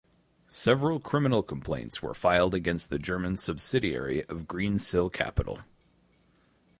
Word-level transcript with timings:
Several 0.47 0.99
criminal 0.99 1.43
complaints 1.43 2.01
were 2.01 2.15
filed 2.15 2.55
against 2.55 2.89
the 2.89 2.97
German 2.97 3.37
subsidiary 3.37 4.23
of 4.23 4.47
Greensill 4.47 5.13
Capital. 5.13 5.59